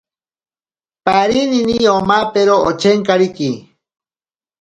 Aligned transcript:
Parinini 1.05 1.77
omapero 1.97 2.55
ochenkariki. 2.69 3.51